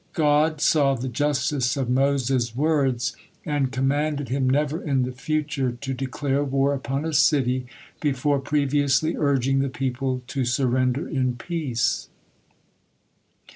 God 0.13 0.61
saw 0.61 0.95
the 0.95 1.07
justice 1.07 1.77
of 1.77 1.87
Moses' 1.87 2.55
words, 2.55 3.15
and 3.45 3.71
commanded 3.71 4.29
him 4.29 4.49
never 4.49 4.81
in 4.81 5.03
the 5.03 5.11
future 5.11 5.73
to 5.73 5.93
declare 5.93 6.43
war 6.43 6.73
upon 6.73 7.05
a 7.05 7.13
city 7.13 7.67
before 7.99 8.39
previously 8.39 9.15
urging 9.15 9.59
the 9.59 9.69
people 9.69 10.23
to 10.25 10.43
surrender 10.43 11.07
in 11.07 11.35
peace. 11.35 12.09